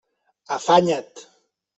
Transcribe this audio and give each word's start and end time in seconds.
Afanya't! 0.55 1.17